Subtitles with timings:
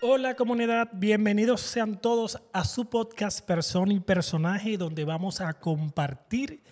[0.00, 6.62] Hola comunidad, bienvenidos sean todos a su podcast Persona y Personaje, donde vamos a compartir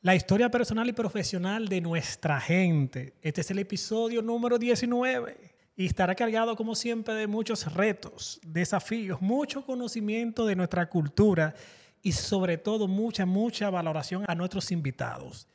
[0.00, 3.14] la historia personal y profesional de nuestra gente.
[3.20, 9.20] Este es el episodio número 19 y estará cargado como siempre de muchos retos, desafíos,
[9.20, 11.54] mucho conocimiento de nuestra cultura
[12.02, 15.46] y sobre todo mucha, mucha valoración a nuestros invitados.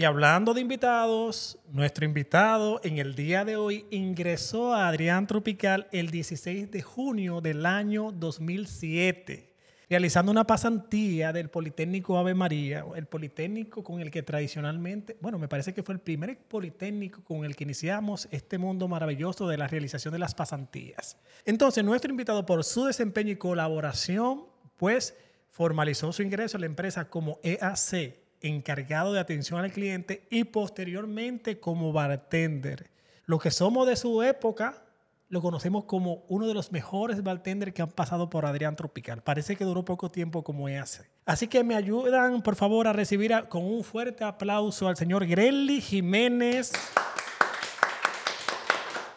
[0.00, 5.88] Y hablando de invitados, nuestro invitado en el día de hoy ingresó a Adrián Tropical
[5.90, 9.56] el 16 de junio del año 2007,
[9.90, 15.48] realizando una pasantía del Politécnico Ave María, el Politécnico con el que tradicionalmente, bueno, me
[15.48, 19.66] parece que fue el primer Politécnico con el que iniciamos este mundo maravilloso de la
[19.66, 21.16] realización de las pasantías.
[21.44, 24.44] Entonces, nuestro invitado por su desempeño y colaboración,
[24.76, 25.16] pues
[25.50, 31.60] formalizó su ingreso a la empresa como EAC encargado de atención al cliente y posteriormente
[31.60, 32.90] como bartender.
[33.24, 34.82] Lo que somos de su época
[35.28, 39.22] lo conocemos como uno de los mejores bartenders que han pasado por Adrián Tropical.
[39.22, 41.10] Parece que duró poco tiempo como hace.
[41.26, 45.80] Así que me ayudan, por favor, a recibir con un fuerte aplauso al señor Grelly
[45.82, 46.72] Jiménez.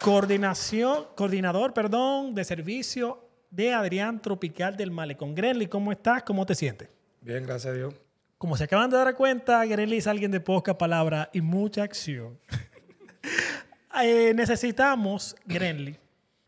[0.00, 5.34] Coordinación, coordinador, perdón, de servicio de Adrián Tropical del Malecón.
[5.34, 6.22] Grelly, ¿cómo estás?
[6.24, 6.88] ¿Cómo te sientes?
[7.20, 7.94] Bien, gracias a Dios.
[8.42, 12.40] Como se acaban de dar cuenta, Grelly es alguien de poca palabra y mucha acción.
[14.02, 15.96] Eh, necesitamos, Grenly,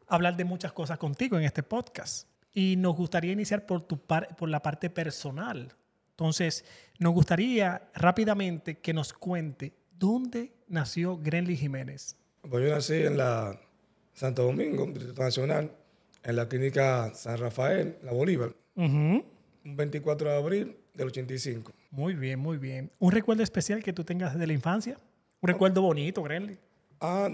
[0.08, 2.26] hablar de muchas cosas contigo en este podcast.
[2.52, 5.72] Y nos gustaría iniciar por, tu por la parte personal.
[6.10, 6.64] Entonces,
[6.98, 12.16] nos gustaría rápidamente que nos cuente dónde nació Grenly Jiménez.
[12.48, 13.60] Pues yo nací en la
[14.14, 15.70] Santo Domingo, Distrito Nacional,
[16.24, 19.22] en la clínica San Rafael, la Bolívar, un
[19.64, 21.72] 24 de abril del 85.
[21.90, 22.90] Muy bien, muy bien.
[22.98, 24.98] ¿Un recuerdo especial que tú tengas de la infancia?
[25.40, 26.58] ¿Un recuerdo bonito, Grenly?
[27.00, 27.28] Ah,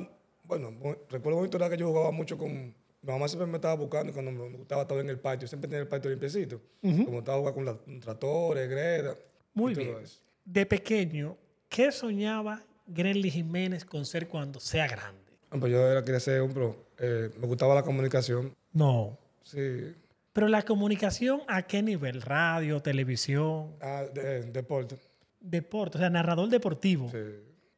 [0.45, 0.73] bueno,
[1.09, 2.75] recuerdo bonito era que yo jugaba mucho con...
[3.03, 5.49] Mi mamá siempre me estaba buscando cuando me gustaba estar en el patio.
[5.49, 6.61] Siempre tenía el patio limpiecito.
[6.83, 9.15] Como estaba jugando con los tractores, greda.
[9.55, 9.97] Muy bien.
[10.45, 11.37] De pequeño,
[11.69, 15.33] ¿qué soñaba Grenly Jiménez con ser cuando sea grande?
[15.51, 16.77] Ah, pues yo era, quería ser un pro.
[16.99, 18.55] Eh, me gustaba la comunicación.
[18.73, 19.17] No.
[19.45, 19.95] Sí.
[20.33, 22.23] Pero la comunicación, ¿a qué nivel?
[22.23, 23.75] ¿Radio, televisión?
[23.81, 24.97] Ah, de, deporte.
[25.41, 27.11] Deporte, o sea, narrador deportivo.
[27.11, 27.19] Sí.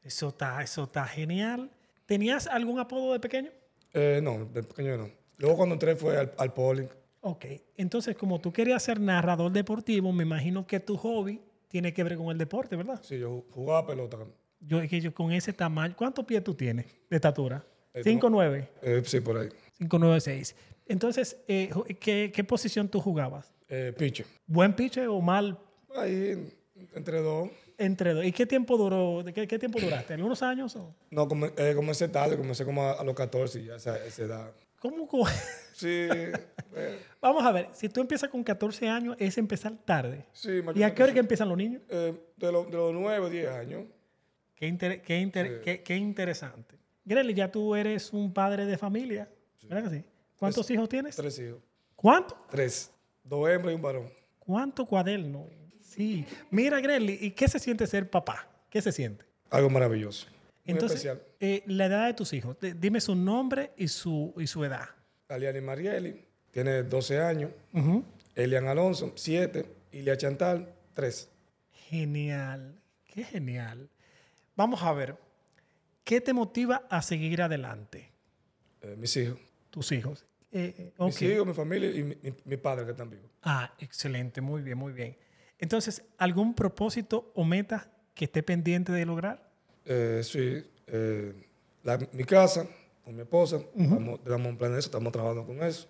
[0.02, 1.70] Eso está, eso está genial.
[2.06, 3.50] ¿Tenías algún apodo de pequeño?
[3.94, 5.10] Eh, no, de pequeño no.
[5.38, 6.86] Luego cuando entré fue al, al Poli.
[7.20, 7.46] Ok,
[7.76, 12.16] entonces como tú querías ser narrador deportivo, me imagino que tu hobby tiene que ver
[12.16, 13.00] con el deporte, ¿verdad?
[13.02, 14.18] Sí, yo jugaba pelota.
[14.60, 17.64] Yo, que yo con ese tamaño, ¿cuántos pies tú tienes de estatura?
[17.94, 18.68] ¿5'9"?
[18.82, 19.48] Eh, sí, por ahí.
[19.80, 20.56] 5'9", 6.
[20.92, 23.54] Entonces, eh, ¿qué, ¿qué, posición tú jugabas?
[23.66, 24.26] Eh, piche.
[24.46, 25.58] ¿Buen piche o mal?
[25.96, 26.52] Ahí,
[26.94, 27.48] entre dos.
[27.78, 28.26] Entre dos.
[28.26, 29.24] ¿Y qué tiempo duró?
[29.32, 30.12] ¿Qué, qué tiempo duraste?
[30.12, 30.76] ¿Algunos años?
[30.76, 30.94] O?
[31.10, 31.26] No,
[31.56, 34.52] eh, comencé tarde, comencé como a, los 14 ya esa, esa edad.
[34.78, 35.08] ¿Cómo?
[35.72, 35.88] Sí.
[35.88, 36.98] eh.
[37.22, 40.26] Vamos a ver, si tú empiezas con 14 años, es empezar tarde.
[40.32, 41.80] Sí, ¿Y a qué hora que empiezan los niños?
[41.88, 43.84] Eh, de, lo, de, los 9, 10 años.
[44.54, 45.54] Qué, inter, qué, inter, sí.
[45.64, 46.76] qué, qué, interesante.
[47.06, 49.66] Grely, ya tú eres un padre de familia, sí.
[49.66, 50.04] ¿verdad que sí?
[50.42, 51.14] ¿Cuántos tres, hijos tienes?
[51.14, 51.60] Tres hijos.
[51.94, 52.36] ¿Cuántos?
[52.50, 52.90] Tres.
[53.22, 54.12] Dos hembras y un varón.
[54.40, 55.46] ¿Cuánto cuaderno?
[55.80, 56.26] Sí.
[56.50, 58.48] Mira, Grely, ¿y qué se siente ser papá?
[58.68, 59.24] ¿Qué se siente?
[59.50, 60.26] Algo maravilloso.
[60.26, 61.22] Muy Entonces, especial.
[61.38, 62.56] Eh, la edad de tus hijos.
[62.60, 64.88] Dime su nombre y su, y su edad.
[65.28, 67.52] Aliani Marieli tiene 12 años.
[67.72, 68.04] Uh -huh.
[68.34, 69.64] Elian Alonso, 7.
[69.92, 71.28] Ilia Chantal, 3.
[71.88, 72.80] Genial.
[73.04, 73.88] Qué genial.
[74.56, 75.16] Vamos a ver.
[76.02, 78.10] ¿Qué te motiva a seguir adelante?
[78.80, 79.38] Eh, mis hijos.
[79.70, 80.26] Tus hijos.
[80.52, 81.06] Eh, okay.
[81.06, 83.30] Mis hijos, mi familia y mi, padre que están vivos.
[83.42, 84.40] Ah, excelente.
[84.40, 85.16] Muy bien, muy bien.
[85.58, 89.50] Entonces, ¿algún propósito o meta que esté pendiente de lograr?
[89.84, 90.62] Eh, sí.
[91.82, 92.66] La, mi casa
[93.04, 93.56] con mi esposa.
[93.56, 94.18] Uh -huh.
[94.18, 95.88] Estamos, plan de eso, estamos trabajando con eso.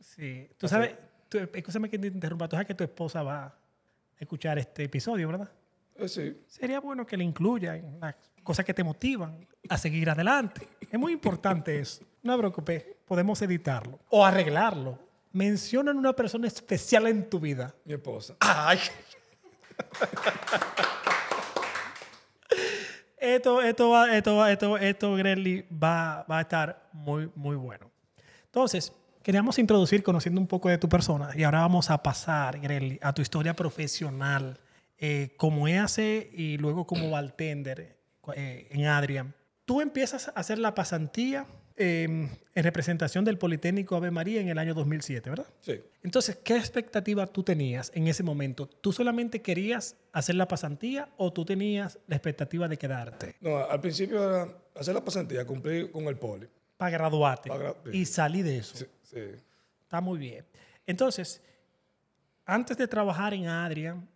[0.00, 0.48] Sí.
[0.56, 0.74] Tú Así.
[0.74, 0.94] sabes,
[1.28, 3.54] tú, escúchame que te interrumpa, tú sabes que tu esposa va a
[4.18, 5.50] escuchar este episodio, ¿verdad?
[5.96, 6.40] Eh, sí.
[6.46, 10.68] Sería bueno que le incluya en las cosas que te motivan a seguir adelante.
[10.90, 12.04] Es muy importante eso.
[12.22, 14.98] No te preocupes, podemos editarlo o arreglarlo.
[15.32, 17.74] Mencionan una persona especial en tu vida.
[17.84, 18.36] Mi esposa.
[18.40, 18.78] ¡Ay!
[23.18, 27.90] esto, esto, va, esto, esto, esto, Grelly, va, va a estar muy, muy bueno.
[28.44, 28.92] Entonces,
[29.22, 33.12] queríamos introducir conociendo un poco de tu persona y ahora vamos a pasar, Grelly, a
[33.12, 34.60] tu historia profesional
[34.98, 35.98] eh, como EAC
[36.32, 37.98] y luego como bartender
[38.36, 39.34] eh, en Adrian.
[39.64, 42.04] Tú empiezas a hacer la pasantía eh,
[42.54, 45.46] en representación del Politécnico Ave María en el año 2007, ¿verdad?
[45.60, 45.80] Sí.
[46.02, 48.66] Entonces, ¿qué expectativa tú tenías en ese momento?
[48.68, 53.80] ¿Tú solamente querías hacer la pasantía o tú tenías la expectativa de quedarte No, al
[53.80, 56.46] principio era hacer la pasantía, cumplir con el poli.
[56.76, 58.76] para graduarte Pa' gra- y salir de eso?
[58.76, 59.20] Sí, sí.
[59.82, 60.44] Está muy bien.
[60.86, 61.40] Entonces,
[62.46, 64.08] antes de trabajar en Adrian,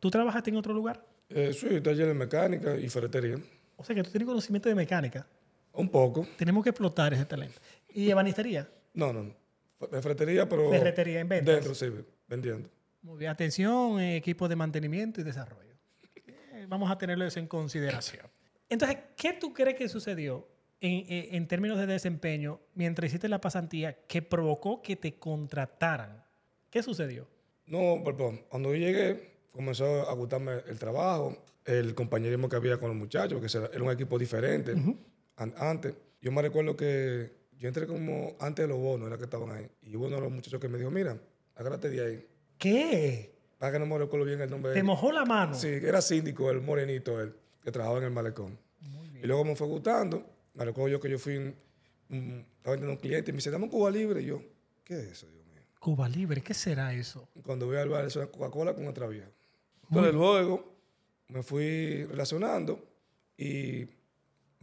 [0.00, 1.04] ¿tú trabajaste en otro lugar?
[1.30, 3.38] Eh, sí, taller de mecánica y ferretería.
[3.76, 5.26] O sea que tú tienes conocimiento de mecánica.
[5.74, 6.26] Un poco.
[6.36, 7.60] Tenemos que explotar ese talento.
[7.92, 8.68] ¿Y ebanistería?
[8.94, 9.22] No, no.
[9.24, 9.34] no.
[9.78, 10.70] Fe- Ferretería, pero.
[10.70, 11.54] Ferretería en ventas.
[11.54, 11.86] Dentro, sí,
[12.28, 12.68] vendiendo.
[13.02, 13.30] Muy bien.
[13.30, 15.74] Atención, eh, equipo de mantenimiento y desarrollo.
[16.26, 18.26] Eh, Vamos a tenerlo eso en consideración.
[18.68, 20.48] Entonces, ¿qué tú crees que sucedió
[20.80, 26.24] en, en- en términos de desempeño mientras hiciste la pasantía que provocó que te contrataran?
[26.70, 27.26] ¿Qué sucedió?
[27.66, 28.42] No, perdón.
[28.48, 33.38] Cuando yo llegué, comenzó a gustarme el trabajo, el compañerismo que había con los muchachos,
[33.40, 34.98] porque era un equipo diferente an-
[35.36, 35.94] antes.
[36.20, 39.68] Yo me recuerdo que yo entré como antes de los bonos, era que estaban ahí.
[39.82, 41.18] Y hubo uno de los muchachos que me dijo, mira,
[41.54, 42.26] agárrate de ahí.
[42.58, 43.34] ¿Qué?
[43.58, 44.86] Para que no me recuerdo bien el nombre de ¿Te él.
[44.86, 45.54] mojó la mano?
[45.54, 48.58] Sí, era síndico, el morenito, él, que trabajaba en el malecón.
[49.22, 50.24] Y luego me fue gustando.
[50.54, 51.54] Me recuerdo yo que yo fui, un,
[52.10, 54.20] un- estaba un cliente y me dice, dame un Cuba Libre.
[54.22, 54.42] Y yo,
[54.84, 55.62] ¿qué es eso, Dios mío?
[55.80, 57.28] Cuba Libre, ¿qué será eso?
[57.42, 59.28] Cuando voy al bar, eso era Coca-Cola con otra vieja.
[59.88, 60.74] Entonces luego
[61.28, 62.86] me fui relacionando
[63.36, 63.84] y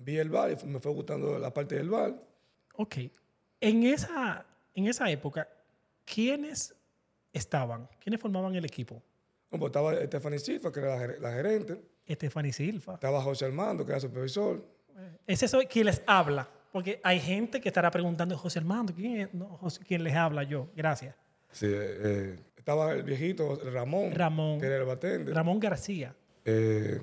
[0.03, 2.13] vi el bar y me fue gustando la parte del bar.
[2.75, 2.95] Ok.
[3.59, 5.48] En esa, en esa época,
[6.06, 6.75] ¿quiénes
[7.33, 7.88] estaban?
[8.03, 9.01] ¿Quiénes formaban el equipo?
[9.50, 11.81] Como estaba Stephanie Silva, que era la, la gerente.
[12.09, 12.95] Stephanie Silva.
[12.95, 14.63] Estaba José Armando, que era supervisor.
[15.27, 16.48] Ese soy quien les habla.
[16.71, 19.33] Porque hay gente que estará preguntando, José Armando, ¿quién es?
[19.33, 20.44] No, José- ¿quién les habla?
[20.44, 20.69] Yo.
[20.75, 21.15] Gracias.
[21.51, 21.69] Sí, eh,
[22.03, 24.59] eh, estaba el viejito Ramón, Ramón.
[24.59, 25.33] que era el batente.
[25.33, 26.15] Ramón García.
[26.45, 27.01] Eh,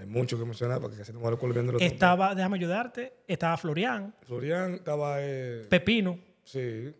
[0.00, 1.92] hay mucho que mencionar porque casi no me de los nombres.
[1.92, 6.18] Estaba, déjame ayudarte, estaba Florian, Florian estaba, eh, Pepino.
[6.44, 6.92] sí,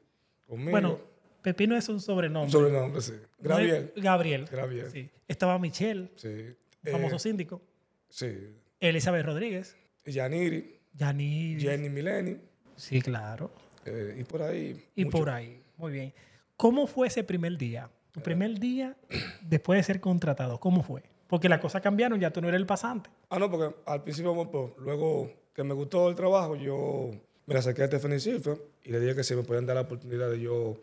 [0.46, 0.70] conmigo.
[0.70, 1.00] Bueno,
[1.42, 2.46] Pepino es un sobrenombre.
[2.46, 3.14] un sobrenombre, sí.
[3.38, 3.92] Gabriel.
[3.96, 4.44] No Gabriel.
[4.50, 4.90] Gabriel.
[4.90, 5.10] Sí.
[5.26, 6.54] Estaba Michelle, Sí.
[6.90, 7.62] famoso Eh, síndico.
[8.08, 8.56] sí.
[8.80, 9.76] Elizabeth Rodríguez.
[10.06, 11.60] Yaniri, Yanir.
[11.60, 12.36] Jenny Mileni,
[12.76, 13.52] Sí, claro.
[13.84, 14.84] eh, y por ahí.
[14.96, 15.18] Y mucho.
[15.18, 15.62] por ahí.
[15.76, 16.12] Muy bien.
[16.56, 17.90] ¿Cómo fue ese primer día?
[18.12, 18.96] Tu primer día
[19.42, 21.02] después de ser contratado, ¿cómo fue?
[21.30, 23.08] Porque las cosas cambiaron, ya tú no eres el pasante.
[23.28, 27.12] Ah, no, porque al principio, bueno, pues, luego que me gustó el trabajo, yo
[27.46, 29.82] me la acerqué a Stephanie Silva y le dije que si me podían dar la
[29.82, 30.76] oportunidad de yo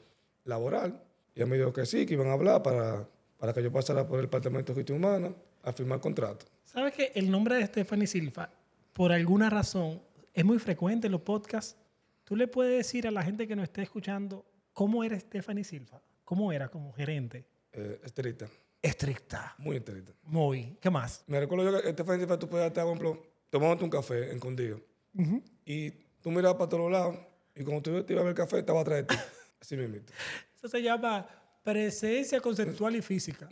[0.46, 1.04] laborar.
[1.36, 3.06] Y ella me dijo que sí, que iban a hablar para,
[3.38, 5.34] para que yo pasara por el Departamento de Justicia Humana
[5.64, 6.46] a firmar contrato.
[6.64, 8.50] ¿Sabes que el nombre de Stephanie Silva,
[8.94, 10.02] por alguna razón,
[10.34, 11.76] es muy frecuente en los podcasts?
[12.24, 16.02] ¿Tú le puedes decir a la gente que nos esté escuchando cómo era Stephanie Silva?
[16.24, 17.46] ¿Cómo era como gerente?
[17.74, 18.48] Eh, estricta,
[18.82, 19.56] Estricta.
[19.58, 20.14] muy estricta.
[20.24, 20.78] Muy.
[20.82, 21.24] ¿Qué más?
[21.28, 24.80] Me recuerdo yo que Stephanie Silva, tú podías estar, por ejemplo, tomándote un café escondido.
[25.66, 25.90] Y
[26.22, 27.18] tú mirabas para todos lados
[27.56, 29.16] y cuando tú te ibas a ver el café, estaba atrás de ti.
[29.62, 29.98] Así mismo.
[30.56, 31.28] Eso se llama
[31.64, 33.50] presencia conceptual y física.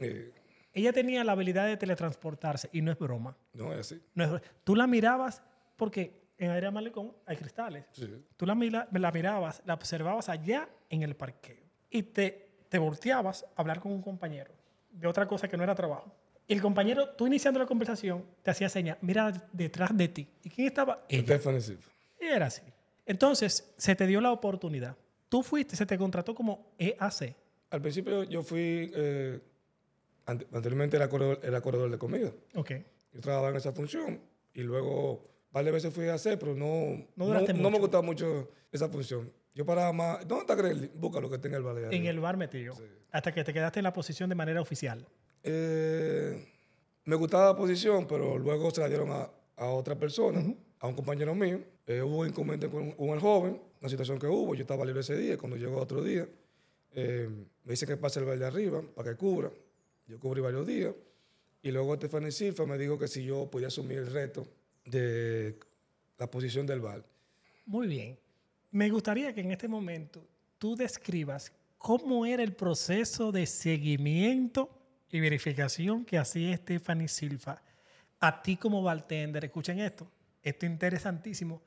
[0.72, 3.36] Ella tenía la habilidad de teletransportarse y no es broma.
[3.54, 4.02] no es así.
[4.14, 5.42] No es Tú la mirabas
[5.78, 7.86] porque en Adrián Malecón hay cristales.
[7.94, 8.08] Sí.
[8.36, 13.44] Tú la, mira- la mirabas, la observabas allá en el parqueo y te, te volteabas
[13.56, 14.52] a hablar con un compañero
[14.96, 16.12] de otra cosa que no era trabajo.
[16.48, 20.28] Y el compañero, tú iniciando la conversación, te hacía señas, mira detrás de ti.
[20.44, 21.06] ¿Y quién estaba?
[21.10, 21.26] Ella.
[22.22, 22.62] Y era así.
[23.06, 24.96] Entonces, se te dio la oportunidad.
[25.30, 27.36] Tú fuiste, se te contrató como E EAC.
[27.72, 29.40] Al principio yo fui, eh,
[30.26, 32.32] ante- anteriormente era corredor, era corredor de comida.
[32.56, 32.72] Ok.
[33.14, 34.22] Yo trabajaba en esa función
[34.54, 38.02] y luego de veces fui a hacer, pero no, No no, duraste no me gustaba
[38.04, 39.32] mucho esa función.
[39.56, 40.92] Yo paraba más, ¿dónde está Grelly?
[40.96, 41.92] Busca lo que tenga el ballet.
[41.94, 42.76] En el bar metido.
[43.12, 45.08] Hasta que te quedaste en la posición de manera oficial.
[45.44, 46.46] Eh,
[47.06, 50.44] me gustaba la posición, pero luego se la dieron a, a otra persona,
[50.80, 51.62] a un compañero mío.
[51.88, 54.56] Eh, hubo inconveniente con, con el joven, una situación que hubo.
[54.56, 56.28] Yo estaba libre ese día, cuando llegó otro día,
[56.94, 57.30] eh,
[57.64, 59.50] me dice que pase el bar de arriba para que cubra.
[60.08, 60.94] Yo cubrí varios días.
[61.62, 64.46] Y luego Stephanie Silva me dijo que si yo podía asumir el reto
[64.84, 65.58] de
[66.18, 67.06] la posición del bar.
[67.66, 68.20] Muy bien.
[68.76, 70.28] Me gustaría que en este momento
[70.58, 74.70] tú describas cómo era el proceso de seguimiento
[75.10, 77.64] y verificación que hacía Stephanie Silva
[78.20, 79.46] a ti como bartender.
[79.46, 80.12] Escuchen esto,
[80.44, 81.62] esto es interesantísimo.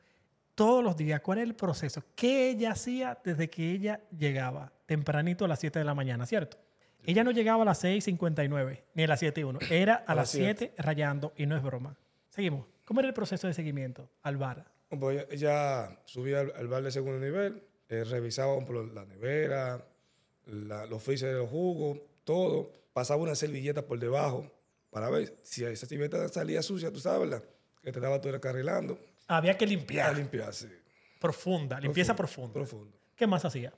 [0.54, 2.04] Todos los días, ¿cuál es el proceso?
[2.14, 6.58] ¿Qué ella hacía desde que ella llegaba tempranito a las 7 de la mañana, cierto?
[7.06, 10.30] Ella no llegaba a las 6.59 ni a las 7.1, era a, A las las
[10.32, 11.96] 7 rayando y no es broma.
[12.28, 12.66] Seguimos.
[12.84, 14.77] ¿Cómo era el proceso de seguimiento al bar?
[14.88, 19.86] Pues ella, subía al, al bar de segundo nivel, eh, revisaba ejemplo, la nevera,
[20.46, 22.70] la- los freezers de los jugos, todo.
[22.92, 24.50] Pasaba una servilleta por debajo
[24.90, 27.44] para ver si esa servilleta salía sucia, tú sabes, ¿verdad?
[27.82, 30.16] Que te estaba todo recarrilando Había que a limpiar.
[30.16, 30.68] limpiarse.
[31.20, 32.60] Profunda, limpieza profunda.
[33.14, 33.72] ¿Qué más hacía?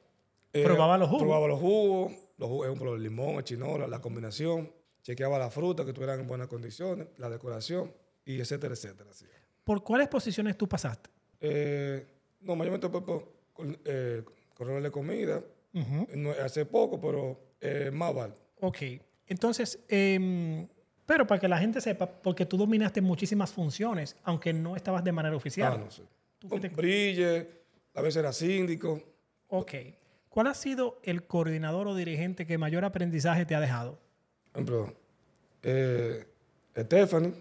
[0.52, 1.23] Eh, Probaba los jugos.
[1.23, 4.73] Probaba los jugos, los jugos, el limón, el chinola, la combinación.
[5.02, 7.93] Chequeaba la fruta que estuvieran en buenas condiciones, la decoración,
[8.25, 9.11] y etcétera, etcétera.
[9.11, 9.25] así.
[9.71, 11.09] ¿Por cuáles posiciones tú pasaste?
[11.41, 12.05] Eh,
[12.41, 13.25] no, mayormente por, por,
[13.85, 14.25] eh,
[14.83, 15.45] de comida.
[15.73, 18.35] No, hace poco, pero eh, más vale.
[18.62, 18.79] Ok.
[19.29, 20.67] Entonces, em,
[21.07, 25.12] pero para que la gente sepa, porque tú dominaste muchísimas funciones, aunque no estabas de
[25.12, 25.75] manera oficial.
[25.77, 26.03] Ah, no sé.
[26.41, 27.49] Tú fuiste- Brille,
[27.95, 29.00] a veces era síndico.
[29.47, 29.73] Ok.
[30.31, 34.00] ¿Cuál ha sido el coordinador o dirigente que mayor aprendizaje te ha dejado?
[34.50, 34.95] Por ejemplo,
[35.62, 36.27] eh,
[36.77, 37.33] Stephanie,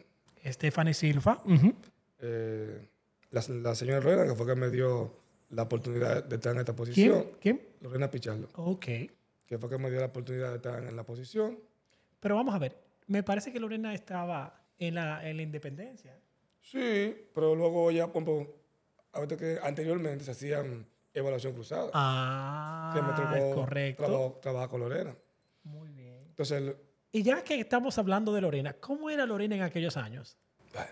[0.46, 1.42] Stephanie Silva.
[1.44, 1.74] Ujú.
[2.22, 2.88] Eh,
[3.32, 5.14] la, la señora Lorena, que fue que me dio
[5.50, 6.78] la oportunidad de estar en esta ¿Quién?
[6.78, 7.26] posición.
[7.42, 7.62] ¿Quién?
[7.82, 8.86] Lorena Pichardo, Ok.
[9.46, 11.60] que fue que me dio la oportunidad de estar en la posición.
[12.20, 12.78] Pero vamos a ver.
[13.08, 16.20] Me parece que Lorena estaba en la, en la independencia.
[16.62, 18.56] Sí, pero luego ya, por ejemplo,
[19.14, 21.86] a veces que anteriormente se hacían evaluación cruzada.
[22.94, 24.04] que me Ah, tocó correcto.
[24.06, 25.16] trabajo- trabajar con Lorena.
[25.64, 26.26] Muy bien.
[26.28, 26.76] Entonces, el-
[27.12, 30.38] Y ya que estamos hablando de Lorena, ¿cómo era Lorena en aquellos años?
[30.74, 30.92] bueno,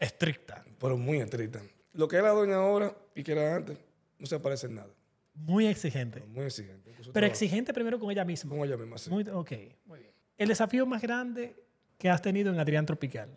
[0.00, 0.64] Estricta.
[0.80, 1.60] pero muy estricta.
[1.92, 3.76] Lo que era doña ahora y que era antes,
[4.18, 4.88] no se parece en nada.
[5.34, 6.20] Muy exigente.
[6.26, 6.90] Muy exigente.
[6.90, 8.50] Incluso Pero exigente primero con ella misma.
[8.56, 9.10] Con ella misma, sí.
[9.10, 9.52] Muy, ok,
[9.86, 10.12] muy bien.
[10.38, 11.54] El desafío más grande
[11.98, 13.28] que has tenido en Adrián Tropical.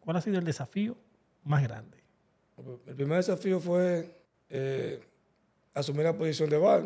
[0.00, 0.96] ¿Cuál ha sido el desafío
[1.44, 1.98] más grande?
[2.86, 4.20] El primer desafío fue
[4.50, 5.00] eh,
[5.74, 6.82] asumir la posición de bar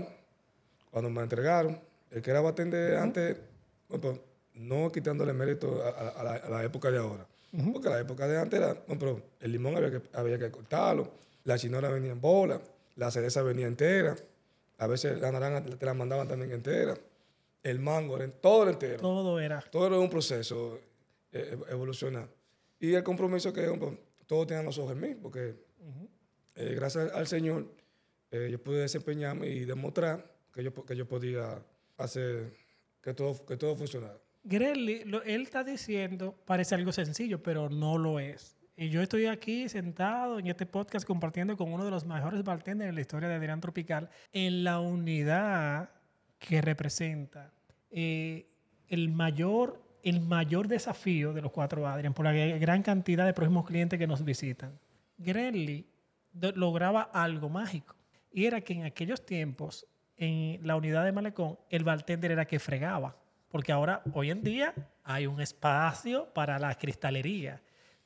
[0.90, 1.80] cuando me entregaron.
[2.10, 3.36] El que era batente antes,
[3.88, 4.20] bueno, pues,
[4.54, 7.26] no quitándole mérito a, a- a la, a la época de ahora.
[7.72, 11.10] Porque la época de antes era, bueno, pero el limón había que, había que cortarlo,
[11.44, 12.60] la chinola venía en bola,
[12.96, 14.14] la cereza venía entera,
[14.78, 16.94] a veces la naranja te la mandaban también entera,
[17.62, 18.98] el mango, era todo era entero.
[19.00, 19.60] Todo era.
[19.70, 20.78] Todo era un proceso
[21.32, 22.28] eh, ev- evolucionar.
[22.80, 23.62] Y el compromiso que
[24.26, 25.54] todos tenían los ojos en mí, porque
[26.54, 27.66] eh, gracias al Señor
[28.30, 31.58] eh, yo pude desempeñarme y demostrar que yo, que yo podía
[31.96, 32.52] hacer
[33.00, 34.18] que todo, que todo funcionara.
[34.44, 38.56] Grelly, él está diciendo, parece algo sencillo, pero no lo es.
[38.76, 42.88] Y yo estoy aquí sentado en este podcast compartiendo con uno de los mejores bartenders
[42.88, 45.90] en la historia de Adrián Tropical en la unidad
[46.38, 47.52] que representa
[47.90, 48.46] eh,
[48.86, 53.66] el, mayor, el mayor desafío de los cuatro Adrián por la gran cantidad de próximos
[53.66, 54.78] clientes que nos visitan.
[55.16, 55.84] Grelly
[56.54, 57.96] lograba algo mágico
[58.30, 62.60] y era que en aquellos tiempos en la unidad de Malecón el bartender era que
[62.60, 63.16] fregaba
[63.50, 64.74] porque ahora hoy en día
[65.04, 67.60] hay un espacio para la cristalería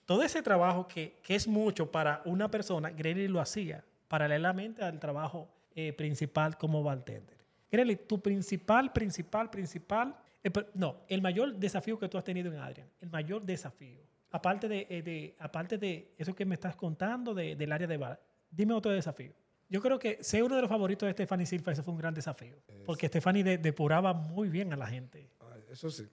[0.05, 4.99] todo ese trabajo que, que es mucho para una persona Grelly lo hacía paralelamente al
[4.99, 7.37] trabajo eh, principal como bartender
[7.71, 12.59] Grelly tu principal principal principal eh, no el mayor desafío que tú has tenido en
[12.59, 17.35] Adrian el mayor desafío aparte de, eh, de- aparte de eso que me estás contando
[17.35, 18.19] de- del área de bar,
[18.51, 19.33] dime otro desafío.
[19.73, 22.13] Yo creo que ser uno de los favoritos de Stephanie Silva, ese fue un gran
[22.13, 22.57] desafío.
[22.85, 25.31] Porque Stephanie de- depuraba muy bien a la gente.
[25.41, 26.07] Ah, Eso sí.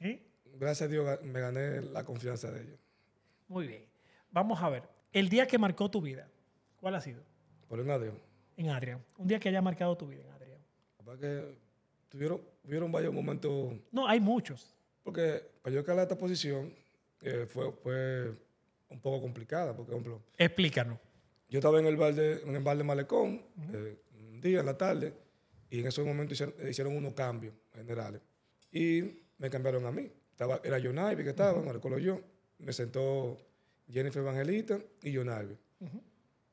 [0.00, 0.22] ¿eh?
[0.58, 2.78] Gracias a Dios me gané la confianza de ellos.
[3.46, 3.84] Muy bien.
[4.30, 4.84] Vamos a ver.
[5.12, 6.30] El día que marcó tu vida,
[6.80, 7.22] ¿cuál ha sido?
[7.68, 8.18] Por un Adrián.
[8.56, 9.04] En Adrián.
[9.18, 10.58] Un día que haya marcado tu vida en Adrián.
[11.20, 11.58] Que
[12.08, 14.74] tuvieron, tuvieron varios momentos No, hay muchos.
[15.02, 16.72] Porque para yo calar esta posición
[17.20, 18.32] eh, fue, fue
[18.88, 19.76] un poco complicada.
[19.76, 20.98] Por ejemplo, Explícanos.
[21.48, 23.96] Yo estaba en el bar de, en el bar de Malecón eh,
[24.30, 25.14] un día en la tarde
[25.70, 28.20] y en ese momento hicieron, hicieron unos cambios generales.
[28.72, 29.02] Y
[29.38, 30.10] me cambiaron a mí.
[30.30, 32.20] Estaba, era John que estaba, me recuerdo yo.
[32.58, 33.36] Me sentó
[33.90, 35.56] Jennifer Evangelista y John Ivy.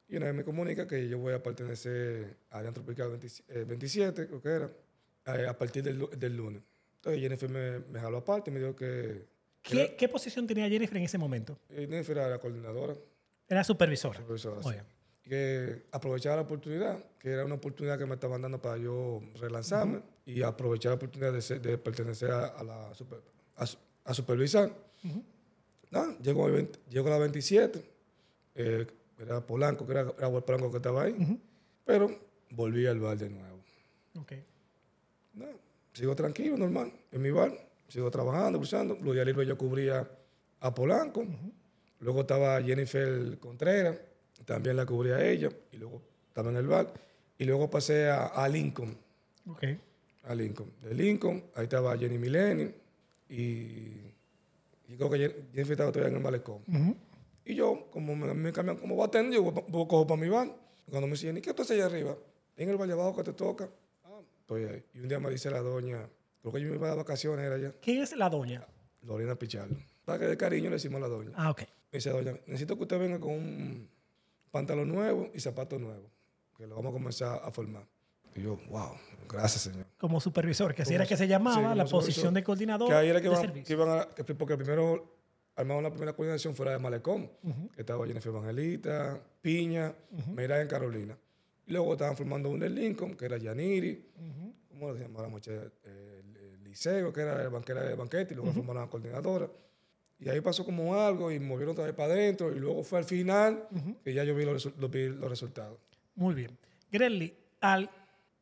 [0.07, 3.65] Y una vez me comunica que yo voy a pertenecer a Adrián Tropical 27, eh,
[3.65, 4.71] 27, creo que era,
[5.27, 6.61] eh, a partir del, del lunes.
[6.97, 9.25] Entonces Jennifer me, me jaló aparte y me dijo que
[9.61, 11.57] ¿Qué, qué posición tenía Jennifer en ese momento?
[11.69, 12.95] eh, Jennifer era la coordinadora,
[14.17, 14.61] Era supervisora.
[14.61, 14.69] sí.
[15.23, 20.01] que aprovechara la oportunidad, que era una oportunidad que me estaban dando para yo relanzarme
[20.25, 23.21] y aprovechar la oportunidad de, ser- de pertenecer a, a la super-
[23.55, 24.71] a, su- a supervisar.
[25.91, 27.83] Nada, llego, al 20 llego a la 27,
[28.55, 28.87] eh,
[29.19, 31.39] era Polanco, que era, era Polanco que estaba ahí,
[31.85, 32.09] pero
[32.51, 33.59] volví al bar de nuevo.
[35.33, 35.45] No,
[35.93, 37.51] sigo tranquilo, normal, en mi bar.
[37.87, 38.95] Sigo trabajando, buscando.
[39.01, 40.09] Los días libres yo cubría
[40.59, 41.23] a Polanco.
[42.05, 43.97] Luego estaba Jennifer Contreras,
[44.45, 45.49] también la cubría a ella.
[45.71, 46.93] Y luego estaba en el bar.
[47.39, 48.95] Y luego pasé a, a Lincoln.
[49.49, 49.63] Ok.
[50.25, 50.71] A Lincoln.
[50.83, 52.71] De Lincoln, ahí estaba Jenny Mileni.
[53.29, 54.13] Y,
[54.87, 56.59] y creo que Jen- Jennifer estaba todavía en el malecón.
[57.43, 60.47] Y yo, como me, me cambian como bartender, yo voy, cojo para mi bar.
[60.89, 62.15] Cuando me dicen, ¿y qué tú haces allá arriba?
[62.55, 63.67] En el de abajo que te toca.
[64.03, 64.83] Ah, estoy ahí.
[64.93, 66.07] Y un día me dice la doña,
[66.41, 68.65] creo que yo me iba de vacaciones, era allá, ¿Quién es la doña?
[69.01, 69.75] Lorena Pichardo.
[70.05, 71.31] Para que de cariño le decimos a la doña.
[71.35, 71.63] Ah, ok.
[71.95, 73.89] Me dice, doña, necesito que usted venga con un
[74.51, 76.11] pantalón nuevo y zapatos nuevos,
[76.57, 77.87] que lo vamos a comenzar a formar.
[78.35, 78.89] Y yo, wow,
[79.29, 79.85] gracias, señor.
[79.97, 82.95] Como supervisor, que así Como era que se llamaba sí, la posición de coordinador Que
[82.95, 83.65] ahí era que de iban, servicio.
[83.65, 85.15] que iban a, que- porque primero
[85.55, 87.31] armaron la primera coordinación fuera de Malecón,
[87.73, 89.95] que estaba Jennifer Evangelista, Piña,
[90.35, 91.17] Mira en Carolina.
[91.65, 94.05] Y luego estaban formando una en Lincoln, que era Yaniri,
[94.67, 95.47] ¿cómo le llamamos?
[95.47, 99.49] Eh, el, el Liceo, que era el banquera de banquete, y luego formaron la coordinadora.
[100.19, 103.05] Y ahí pasó como algo y movieron otra vez para adentro, y luego fue al
[103.05, 103.67] final
[104.03, 105.77] que ya yo vi los, los- resultados.
[106.15, 106.57] Muy bien.
[106.91, 107.89] Grelly, ¿al-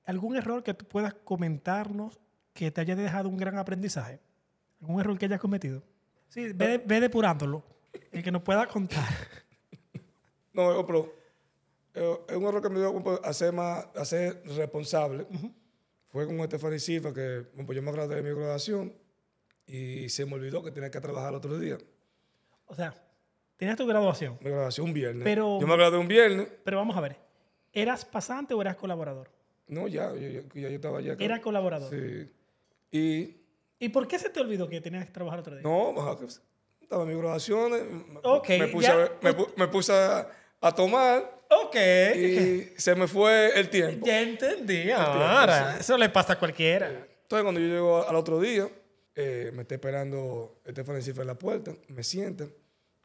[0.05, 2.19] ¿algún error que tú puedas comentarnos
[2.53, 4.19] que te haya dejado un gran aprendizaje?
[4.81, 5.81] ¿Algún error que hayas cometido?
[6.29, 7.63] Sí, ve, de- ve depurándolo.
[8.11, 9.03] El que nos pueda contar.
[10.53, 11.11] No, eh, pero
[11.95, 12.93] eh, es un error que me dio
[13.33, 15.25] ser más, a ser responsable.
[16.05, 18.93] Fue con Estefany Silva que bueno, pues yo me gradué de mi graduación
[19.65, 21.77] y se me olvidó que tenía que trabajar el otro día.
[22.65, 22.93] O sea,
[23.57, 25.23] tienes tu graduación, Mi graduación un viernes.
[25.23, 26.47] Pero- yo me gradué un viernes.
[26.63, 27.17] pero vamos a ver.
[27.71, 29.29] ¿Eras pasante o eras colaborador?
[29.67, 31.15] No, ya, yo, yo- ya yo estaba allá.
[31.19, 31.89] Era colaborador.
[31.89, 32.31] Sí.
[32.91, 33.37] Y
[33.79, 35.63] ¿Y por qué se te olvidó que tenías que trabajar otro día?
[35.63, 35.93] no,
[36.81, 37.73] estaba en mi graduación.
[37.73, 37.83] eh,
[38.59, 38.93] me- puse, ya.
[39.05, 40.27] a, me, pu- me puse a,
[40.61, 41.75] a tomar Ok.
[42.15, 44.05] y se me fue el tiempo.
[44.05, 44.83] Ya entendí.
[44.83, 46.87] tiempo, Ahora, eso le pasa a cualquiera.
[46.87, 48.69] Entonces, cuando yo llego al otro día,
[49.15, 52.47] eh, me está esperando Estefan Cifra en la puerta, me sienta,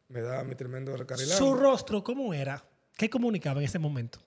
[0.09, 1.39] me da mi tremendo recarrilado.
[1.39, 2.65] Su rostro, ¿cómo era?
[2.97, 4.19] ¿Qué comunicaba en ese momento?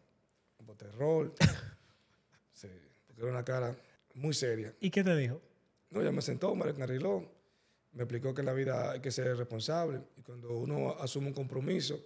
[0.59, 1.33] Un bote de rol.
[2.53, 2.67] sí,
[3.07, 3.75] porque era una cara
[4.13, 4.73] muy seria.
[4.79, 5.41] ¿Y qué te dijo?
[5.89, 7.25] No, ya me sentó, me recarriló,
[7.93, 11.33] me explicó que en la vida hay que ser responsable y cuando uno asume un
[11.33, 11.99] compromiso,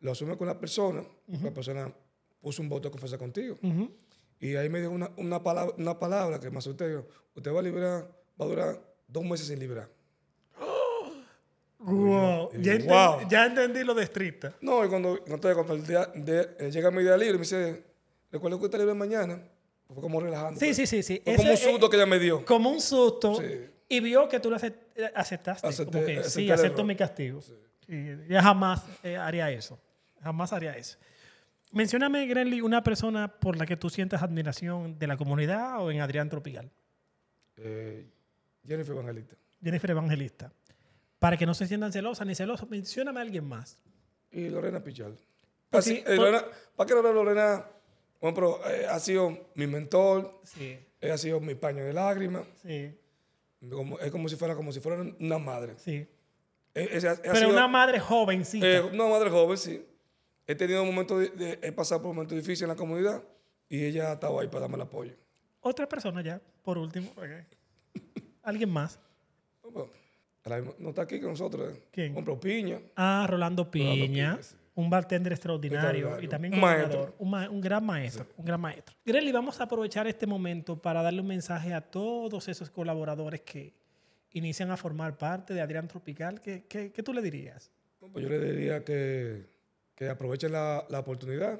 [0.00, 1.94] lo asume con la persona, la persona
[2.40, 3.58] puso un voto de confianza contigo.
[4.38, 6.88] Y ahí me dijo una, una palabra, una palabra que me asusté.
[6.88, 8.02] Dijo, usted va a librar,
[8.38, 9.88] va a durar dos meses sin librar.
[11.78, 12.50] Wow.
[12.52, 12.86] Y yo, Ya, enten-
[13.20, 13.28] wow.
[13.28, 14.54] ya entendí lo de estricta.
[14.60, 17.82] No, y cuando, entonces, cuando el día de- eh, llega mi día libre, me dice,
[18.32, 19.40] recuerda que usted libre mañana.
[19.86, 20.58] Fue como relajando.
[20.58, 21.02] Sí, sí, sí.
[21.02, 21.20] sí.
[21.22, 22.44] Fue Ese- como un eh, susto que ella me dio.
[22.46, 23.34] como un susto.
[23.40, 23.66] Sí.
[23.88, 24.72] Y vio que tú lo eh,
[25.14, 25.66] aceptaste.
[25.68, 26.86] Acepté- como que acepté sí, acepto error.
[26.86, 27.40] mi castigo.
[27.42, 29.78] Sí, ya jamás eh, haría eso.
[30.22, 30.96] Jamás haría eso.
[31.70, 36.00] Mencióname, Grenly, una persona por la que tú sientas admiración de la comunidad o en
[36.00, 36.70] Adrián Tropical.
[37.58, 38.06] Eh,
[38.66, 39.36] Jennifer Evangelista.
[39.62, 40.52] Jennifer Evangelista.
[41.18, 43.78] Para que no se sientan celosas ni celosos, mencióname a alguien más.
[44.30, 45.16] Y Lorena Pichal.
[45.70, 46.44] Porque- Así, eh, por- Lorena-
[46.76, 47.66] ¿Para qué Lorena?
[48.20, 52.44] Bueno, pero, eh, ha sido mi mentor, Sí, ella ha sido mi paño de lágrimas.
[52.62, 52.94] sí,
[53.70, 55.74] como- es como si fuera como si fuera una madre.
[55.78, 56.06] sí.
[56.76, 58.66] Eh, ha Pero sido- una madre jovencita.
[58.66, 59.86] Eh, una madre joven, sí.
[60.46, 63.22] He tenido momentos, de, de- he pasado por momentos difíciles en la comunidad
[63.68, 65.12] y ella estaba ahí para darme el apoyo.
[65.60, 67.12] Otra persona ya, por último.
[68.44, 69.00] Alguien más.
[70.78, 71.72] No está aquí con nosotros.
[71.74, 71.82] eh.
[71.90, 72.12] ¿Quién?
[72.14, 72.78] Compró piña.
[72.96, 74.54] Ah, Rolando Piña, Piña, sí.
[74.74, 77.14] un bartender extraordinario y también Un maestro.
[77.18, 78.94] un, ma- un gran maestro, un gran maestro.
[79.06, 83.72] Greli, vamos a aprovechar este momento para darle un mensaje a todos esos colaboradores que
[84.32, 86.40] inician a formar parte de Adrián Tropical.
[86.42, 87.70] ¿Qué, qué, qué tú le dirías?
[88.12, 89.46] Pues yo le diría que,
[89.94, 91.58] que aprovechen la, la oportunidad,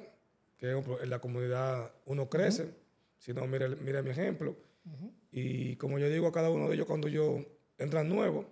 [0.59, 2.69] que en la comunidad uno crece.
[3.17, 4.55] Si no, mira, mira mi ejemplo.
[5.31, 7.45] Y como yo digo a cada uno de ellos cuando yo
[7.77, 8.45] entran nuevos,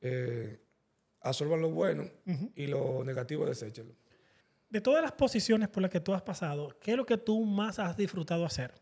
[0.00, 0.60] eh,
[1.20, 2.04] absorban lo bueno
[2.54, 3.94] y lo negativo deséchenlo.
[4.68, 7.44] De todas las posiciones por las que tú has pasado, ¿qué es lo que tú
[7.44, 8.74] más has disfrutado hacer?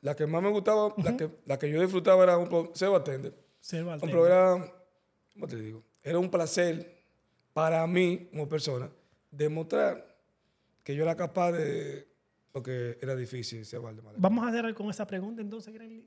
[0.00, 3.34] La que más me gustaba, la, que, la que yo disfrutaba era un ser bartender.
[3.60, 4.66] Ser Un programa,
[5.32, 5.82] ¿cómo te digo?
[6.02, 7.02] Era un placer
[7.52, 8.90] para mí como persona
[9.30, 10.16] demostrar
[10.82, 12.06] que yo era capaz de,
[12.52, 14.14] porque era difícil ser bartender.
[14.18, 16.06] Vamos a hacer con esa pregunta entonces, Greli.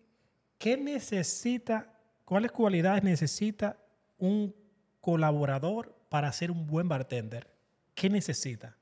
[0.60, 3.78] ¿Qué necesita, cuáles cualidades necesita
[4.18, 4.54] un
[5.00, 7.48] colaborador para ser un buen bartender?
[7.96, 8.78] ¿Qué necesita?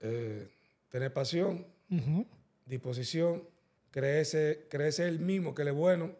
[0.00, 0.50] Eh,
[0.88, 1.64] tener pasión,
[2.66, 3.44] disposición,
[3.92, 6.10] creerse, creerse el mismo que él es bueno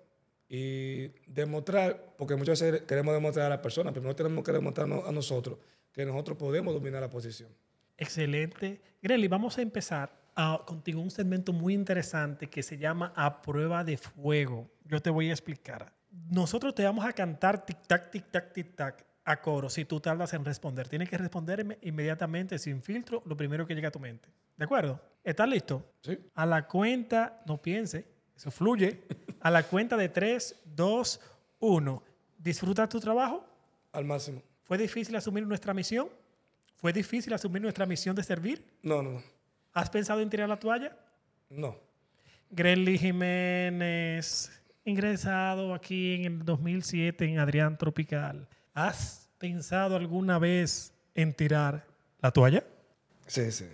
[0.49, 5.05] y demostrar, porque muchas veces queremos demostrar a la persona, pero no tenemos que demostrarnos
[5.05, 5.59] a nosotros
[5.93, 7.51] que nosotros podemos dominar la posición.
[7.97, 8.81] Excelente.
[9.03, 13.85] Greli, vamos a empezar a, contigo un segmento muy interesante que se llama A Prueba
[13.85, 14.71] de Fuego.
[14.85, 15.93] Yo te voy a explicar.
[16.31, 20.89] Nosotros te vamos a cantar tic-tac, tic-tac, tic-tac a coro si tú tardas en responder.
[20.89, 24.29] Tienes que responderme inmediatamente, sin filtro, lo primero que llega a tu mente.
[24.57, 25.01] ¿De acuerdo?
[25.23, 25.95] ¿Estás listo?
[26.03, 26.19] ¿Sí?
[26.35, 29.03] A la cuenta, no piense, eso fluye.
[29.41, 31.21] A la cuenta de 3, 2,
[31.61, 32.03] 1.
[32.39, 33.47] ¿Disfrutas tu trabajo?
[33.93, 34.43] Al máximo.
[34.63, 36.09] ¿Fue difícil asumir nuestra misión?
[36.77, 38.79] ¿Fue difícil asumir nuestra misión de servir?
[38.83, 39.23] No, no, no.
[39.75, 40.97] ¿Has pensado en tirar la toalla?
[41.51, 41.77] No.
[42.51, 44.51] Grelly Jiménez,
[44.85, 48.47] ingresado aquí en el 2007 en Adrián Tropical.
[48.73, 51.85] ¿Has pensado alguna vez en tirar
[52.21, 52.63] la toalla?
[53.27, 53.67] Sí, sí.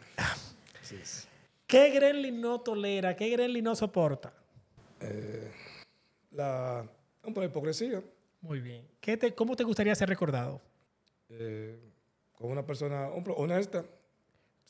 [0.82, 1.28] sí, sí.
[1.66, 3.14] ¿Qué Gremlin no tolera?
[3.14, 4.32] ¿Qué Gremlin no soporta?
[5.00, 5.52] Eh,
[6.32, 6.84] la,
[7.22, 8.02] la hipocresía.
[8.40, 8.86] Muy bien.
[9.00, 10.60] ¿Qué te, ¿Cómo te gustaría ser recordado?
[11.28, 11.78] eh,
[12.32, 13.84] con una persona honesta.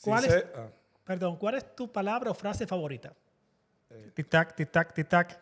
[0.01, 0.67] ¿Cuál es- ah,
[1.03, 3.13] Perdón, ¿cuál es tu palabra o frase favorita?
[4.15, 5.37] Tic-tac, tic-tac, tic-tac.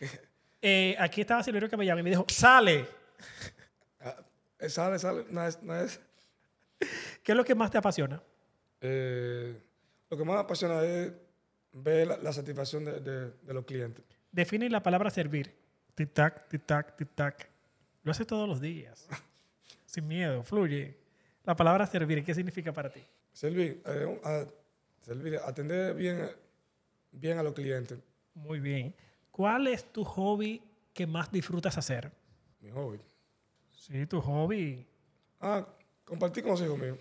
[0.68, 2.86] Eh, aquí estaba Silverio que me llamó y me dijo, sale.
[4.00, 4.16] ah,
[4.58, 5.24] eh, sale, sale.
[5.30, 6.00] No es, no es.
[7.22, 8.20] ¿Qué es lo que más te apasiona?
[8.80, 9.56] Eh,
[10.10, 11.12] lo que más me apasiona es
[11.72, 14.04] ver la, la satisfacción de, de- de los clientes.
[14.32, 15.54] Define la palabra servir.
[15.94, 17.46] Tic-tac, tic-tac, tic-tac.
[18.02, 19.06] Lo haces todos los días.
[19.84, 20.96] Sin miedo, fluye.
[21.44, 23.04] La palabra servir, ¿qué significa para ti?
[23.32, 24.46] Servir, eh, a-
[25.06, 26.28] servir, atender bien,
[27.12, 27.98] bien a los clientes.
[28.34, 28.94] Muy bien.
[29.30, 30.60] ¿Cuál es tu hobby
[30.92, 32.10] que más disfrutas hacer?
[32.60, 32.98] Mi hobby.
[33.70, 34.84] Sí, tu hobby.
[35.40, 35.64] Ah,
[36.04, 36.98] compartir con los hijos míos.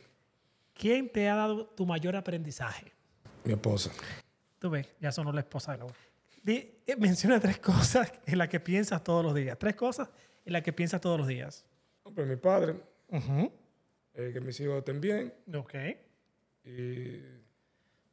[0.73, 2.91] ¿Quién te ha dado tu mayor aprendizaje?
[3.43, 3.91] Mi esposa.
[4.59, 5.93] Tú ves, ya sonó la esposa de nuevo.
[6.43, 9.57] Di- eh, menciona tres cosas en las que piensas todos los días.
[9.57, 10.09] Tres cosas
[10.45, 11.65] en las que piensas todos los días.
[12.15, 12.75] Mi padre,
[14.13, 15.33] eh, que mis hijos estén bien.
[15.55, 15.73] Ok.
[16.65, 17.21] Y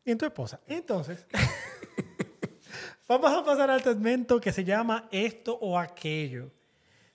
[0.05, 0.61] en tu esposa.
[0.67, 1.27] Entonces,
[3.09, 6.51] vamos a pasar al segmento que se llama esto o aquello.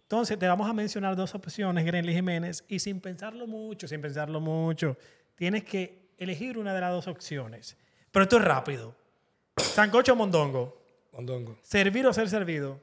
[0.03, 4.39] Entonces, te vamos a mencionar dos opciones, Grenly Jiménez, y sin pensarlo mucho, sin pensarlo
[4.39, 4.95] mucho,
[5.35, 7.75] tienes que elegir una de las dos opciones.
[8.11, 8.95] Pero esto es rápido.
[9.57, 10.81] Sancocho o mondongo.
[11.11, 12.79] mondongo, Servir o ser servido.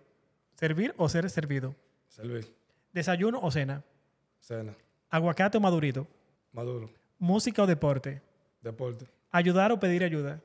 [0.57, 1.75] Servir o ser servido.
[2.09, 2.55] servir,
[2.93, 3.83] Desayuno o cena.
[4.41, 4.75] cena,
[5.11, 6.07] Aguacate o madurito.
[6.53, 8.21] maduro, Música o deporte.
[8.61, 10.39] deporte, Ayudar o pedir ayuda.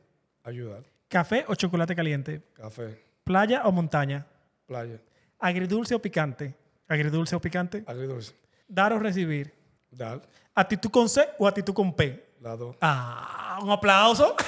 [0.43, 2.41] ayudar, Café o chocolate caliente.
[2.53, 4.25] café, Playa o montaña.
[4.65, 4.97] playa,
[5.37, 6.55] Agridulce o picante.
[6.87, 7.83] Agridulce o picante.
[7.85, 8.33] agridulce,
[8.67, 9.53] Dar o recibir.
[9.91, 10.21] dar,
[10.55, 12.25] Actitud con C o actitud con P.
[12.41, 14.35] lado, Ah, un aplauso.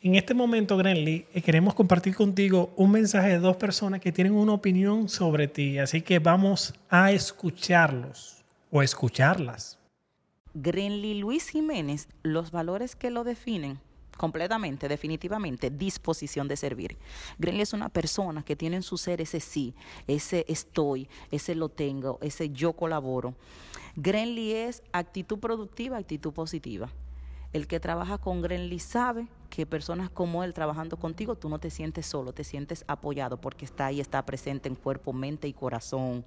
[0.00, 4.32] En este momento, Grenly, eh, queremos compartir contigo un mensaje de dos personas que tienen
[4.34, 5.78] una opinión sobre ti.
[5.78, 9.77] Así que vamos a escucharlos o escucharlas.
[10.54, 13.80] Grenly Luis Jiménez, los valores que lo definen
[14.16, 16.98] completamente, definitivamente, disposición de servir.
[17.38, 19.74] Grenly es una persona que tiene en su ser ese sí,
[20.06, 23.34] ese estoy, ese lo tengo, ese yo colaboro.
[23.96, 26.90] Grenly es actitud productiva, actitud positiva.
[27.52, 31.70] El que trabaja con Grenly sabe que personas como él trabajando contigo, tú no te
[31.70, 36.24] sientes solo, te sientes apoyado porque está ahí, está presente en cuerpo, mente y corazón.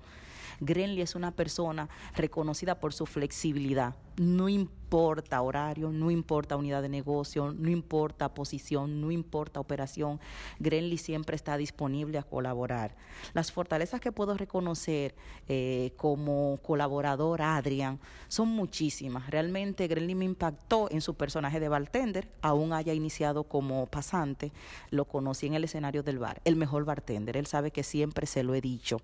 [0.60, 3.96] Grenly es una persona reconocida por su flexibilidad.
[4.18, 10.20] No importa horario, no importa unidad de negocio, no importa posición, no importa operación.
[10.60, 12.96] Grenly siempre está disponible a colaborar.
[13.34, 15.16] Las fortalezas que puedo reconocer
[15.48, 19.30] eh, como colaborador, Adrian, son muchísimas.
[19.30, 24.52] Realmente Grenly me impactó en su personaje de bartender, aún haya iniciado como pasante,
[24.90, 27.38] lo conocí en el escenario del bar, el mejor bartender.
[27.38, 28.98] Él sabe que siempre se lo he dicho.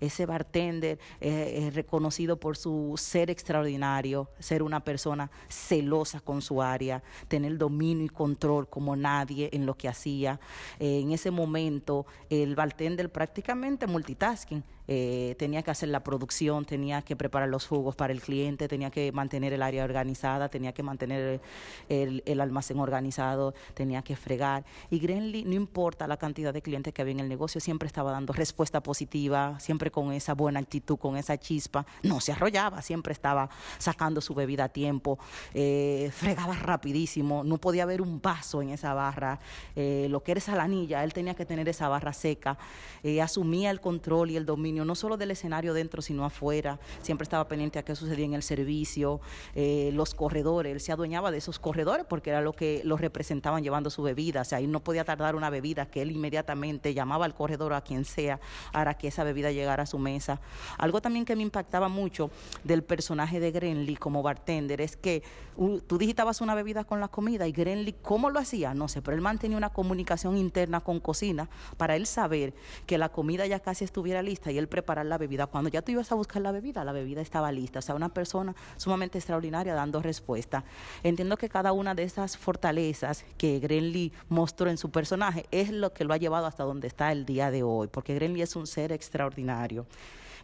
[0.00, 6.62] Ese bartender eh, es reconocido por su ser extraordinario, ser una persona celosa con su
[6.62, 10.40] área, tener dominio y control como nadie en lo que hacía.
[10.78, 14.62] Eh, en ese momento, el bartender prácticamente multitasking.
[14.88, 18.90] Eh, tenía que hacer la producción, tenía que preparar los jugos para el cliente, tenía
[18.90, 21.40] que mantener el área organizada, tenía que mantener
[21.88, 24.64] el, el almacén organizado, tenía que fregar.
[24.90, 28.12] Y Grenly, no importa la cantidad de clientes que había en el negocio, siempre estaba
[28.12, 31.86] dando respuesta positiva, siempre con esa buena actitud, con esa chispa.
[32.02, 35.18] No se arrollaba, siempre estaba sacando su bebida a tiempo,
[35.54, 39.38] eh, fregaba rapidísimo, no podía haber un vaso en esa barra.
[39.76, 42.58] Eh, lo que era esa lanilla, él tenía que tener esa barra seca,
[43.02, 46.78] eh, asumía el control y el dominio no solo del escenario dentro, sino afuera.
[47.02, 49.20] Siempre estaba pendiente a qué sucedía en el servicio,
[49.54, 50.72] eh, los corredores.
[50.72, 54.42] Él se adueñaba de esos corredores porque era lo que los representaban llevando su bebida.
[54.42, 57.80] O sea, ahí no podía tardar una bebida que él inmediatamente llamaba al corredor a
[57.82, 58.40] quien sea
[58.72, 60.40] para que esa bebida llegara a su mesa.
[60.78, 62.30] Algo también que me impactaba mucho
[62.64, 65.22] del personaje de Grenly como bartender es que
[65.56, 68.74] uh, tú digitabas una bebida con la comida y Grenly, ¿cómo lo hacía?
[68.74, 72.54] No sé, pero él mantenía una comunicación interna con cocina para él saber
[72.86, 75.46] que la comida ya casi estuviera lista y él preparar la bebida.
[75.46, 77.78] Cuando ya tú ibas a buscar la bebida, la bebida estaba lista.
[77.78, 80.64] O sea, una persona sumamente extraordinaria dando respuesta.
[81.02, 85.92] Entiendo que cada una de esas fortalezas que Grenly mostró en su personaje es lo
[85.92, 88.66] que lo ha llevado hasta donde está el día de hoy, porque Grenly es un
[88.66, 89.86] ser extraordinario.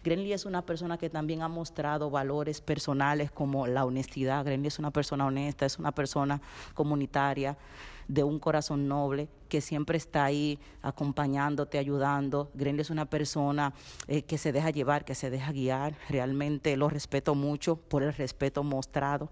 [0.05, 4.45] Grenly es una persona que también ha mostrado valores personales como la honestidad.
[4.45, 6.41] Grenly es una persona honesta, es una persona
[6.75, 7.57] comunitaria.
[8.09, 12.51] De un corazón noble, que siempre está ahí acompañándote, ayudando.
[12.55, 13.75] Grenly es una persona
[14.07, 15.95] eh, que se deja llevar, que se deja guiar.
[16.09, 19.31] Realmente lo respeto mucho por el respeto mostrado.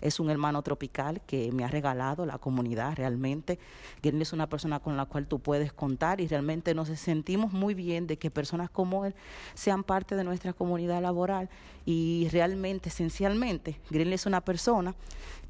[0.00, 3.58] Es un hermano tropical que me ha regalado la comunidad realmente.
[4.02, 7.74] Grenly es una persona con la cual tú puedes contar y realmente nos sentimos muy
[7.74, 9.14] bien de que personas como él
[9.54, 11.48] sean parte de nuestra comunidad laboral
[11.84, 14.94] y realmente, esencialmente, Grenly es una persona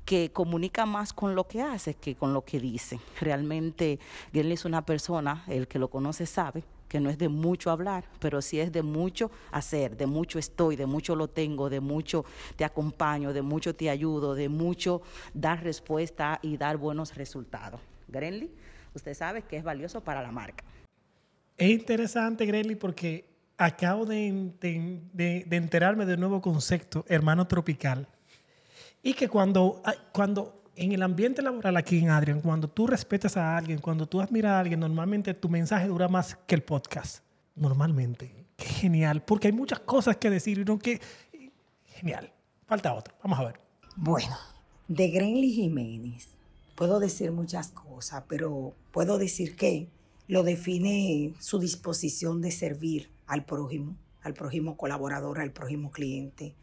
[0.09, 2.99] que comunica más con lo que hace que con lo que dice.
[3.21, 3.99] Realmente,
[4.33, 8.05] Grenly es una persona, el que lo conoce sabe, que no es de mucho hablar,
[8.18, 12.25] pero sí es de mucho hacer, de mucho estoy, de mucho lo tengo, de mucho
[12.57, 15.03] te acompaño, de mucho te ayudo, de mucho
[15.35, 17.79] dar respuesta y dar buenos resultados.
[18.09, 18.51] Grenly,
[18.94, 20.64] usted sabe que es valioso para la marca.
[21.59, 28.09] Es interesante, Grenly, porque acabo de, de, de enterarme de un nuevo concepto, hermano tropical.
[29.09, 33.57] Y que cuando, cuando en el ambiente laboral aquí en Adrian, cuando tú respetas a
[33.57, 37.25] alguien, cuando tú admiras a alguien, normalmente tu mensaje dura más que el podcast.
[37.57, 38.44] Normalmente.
[38.55, 41.01] Qué genial, porque hay muchas cosas que decir no que...
[41.87, 42.31] Genial.
[42.66, 43.14] Falta otro.
[43.23, 43.61] Vamos a ver.
[43.97, 44.37] Bueno,
[44.88, 46.29] de Grenly Jiménez
[46.75, 49.88] puedo decir muchas cosas, pero puedo decir que
[50.27, 56.55] lo define su disposición de servir al prójimo, al prójimo colaborador, al prójimo cliente,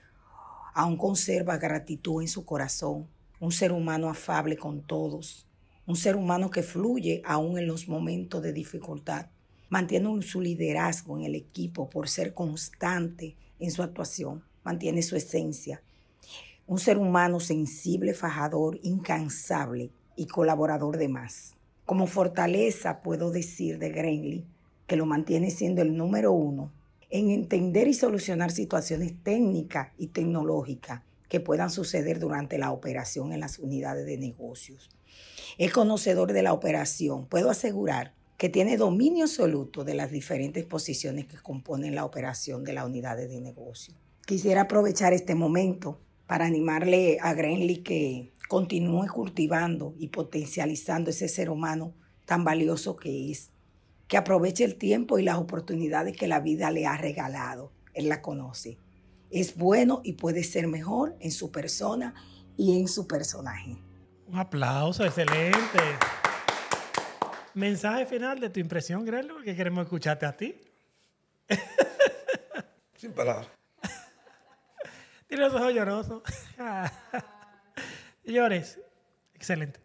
[0.76, 3.08] aún conserva gratitud en su corazón,
[3.40, 5.48] un ser humano afable con todos,
[5.88, 9.28] un ser humano que fluye aún en los momentos de dificultad,
[9.70, 15.82] mantiene su liderazgo en el equipo por ser constante en su actuación, mantiene su esencia,
[16.68, 21.56] un ser humano sensible, fajador, incansable y colaborador de más.
[21.86, 24.46] Como fortaleza puedo decir de Grenly
[24.88, 26.74] que lo mantiene siendo el número uno
[27.10, 33.40] en entender y solucionar situaciones técnicas y tecnológicas que puedan suceder durante la operación en
[33.40, 34.90] las unidades de negocios.
[35.58, 37.28] Es conocedor de la operación.
[37.28, 42.74] Puedo asegurar que tiene dominio absoluto de las diferentes posiciones que componen la operación de
[42.74, 43.94] las unidades de negocio.
[44.26, 51.50] Quisiera aprovechar este momento para animarle a Grenly que continúe cultivando y potencializando ese ser
[51.50, 51.94] humano
[52.26, 53.52] tan valioso que es
[54.16, 57.74] que aproveche el tiempo y las oportunidades que la vida le ha regalado.
[57.94, 58.78] Él la conoce.
[59.30, 62.16] Es bueno y puede ser mejor en su persona
[62.56, 63.76] y en su personaje.
[64.28, 65.82] Un aplauso, excelente.
[67.56, 70.62] Mensaje final de tu impresión, Grelo, que queremos escucharte a ti.
[72.96, 73.50] Sin palabras.
[75.28, 76.24] Tiene los ojos llorosos.
[78.24, 78.80] Llores.
[79.34, 79.82] Excelente.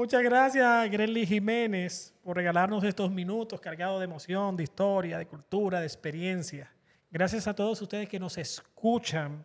[0.00, 5.78] Muchas gracias, Grelly Jiménez, por regalarnos estos minutos cargados de emoción, de historia, de cultura,
[5.78, 6.72] de experiencia.
[7.10, 9.44] Gracias a todos ustedes que nos escuchan.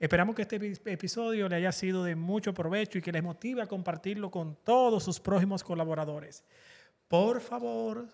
[0.00, 3.68] Esperamos que este episodio le haya sido de mucho provecho y que les motive a
[3.68, 6.44] compartirlo con todos sus próximos colaboradores.
[7.06, 8.08] Por favor,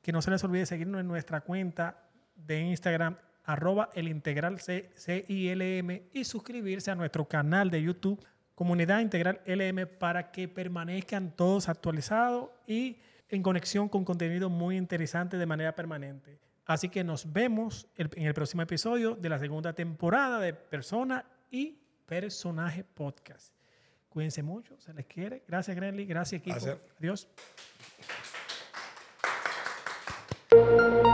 [0.00, 2.04] que no se les olvide seguirnos en nuestra cuenta
[2.36, 8.24] de Instagram, arroba el integral CILM y suscribirse a nuestro canal de YouTube
[8.62, 12.96] comunidad integral LM para que permanezcan todos actualizados y
[13.28, 16.38] en conexión con contenido muy interesante de manera permanente.
[16.64, 21.76] Así que nos vemos en el próximo episodio de la segunda temporada de Persona y
[22.06, 23.52] Personaje Podcast.
[24.08, 25.42] Cuídense mucho, se les quiere.
[25.48, 26.04] Gracias, Grenly.
[26.04, 26.54] Gracias, Kiko.
[26.54, 27.26] Gracias.
[30.52, 31.11] Adiós.